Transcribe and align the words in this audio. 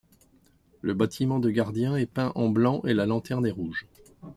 Le 0.81 0.95
bâtiment 0.95 1.37
de 1.37 1.51
gardien 1.51 1.95
est 1.95 2.07
peint 2.07 2.31
en 2.33 2.49
blanc 2.49 2.81
et 2.87 2.93
la 2.95 3.05
lanterne 3.05 3.45
est 3.45 3.51
rouge. 3.51 3.85